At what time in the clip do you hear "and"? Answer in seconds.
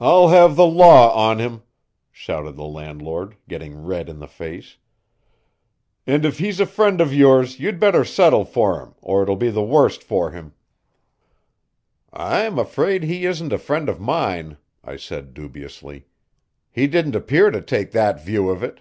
6.06-6.24